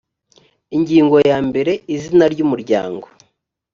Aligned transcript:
ingingo 0.75 1.17
ya 1.29 1.37
mbere 1.47 1.71
izina 1.95 2.25
ry 2.33 2.39
umuryango 2.45 3.05